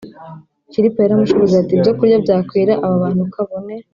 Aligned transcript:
Filipo 0.73 0.97
yaramushubije 0.99 1.55
ati 1.57 1.73
ibyokurya 1.75 2.17
byakwira 2.23 2.73
aba 2.85 2.95
bantu 3.03 3.23
kabone 3.33 3.75